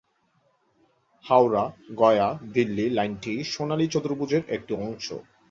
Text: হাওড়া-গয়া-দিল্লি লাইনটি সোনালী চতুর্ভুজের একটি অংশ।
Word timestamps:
হাওড়া-গয়া-দিল্লি 1.25 2.85
লাইনটি 2.89 3.33
সোনালী 3.45 3.85
চতুর্ভুজের 3.87 4.43
একটি 4.49 4.73
অংশ। 4.79 5.07